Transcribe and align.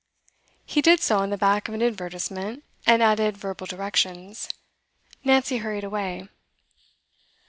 He 0.65 0.81
did 0.81 0.99
so 0.99 1.19
on 1.19 1.29
the 1.29 1.37
back 1.37 1.67
of 1.67 1.75
an 1.75 1.83
advertisement, 1.83 2.63
and 2.87 3.03
added 3.03 3.37
verbal 3.37 3.67
directions. 3.67 4.49
Nancy 5.23 5.57
hurried 5.57 5.83
away. 5.83 6.27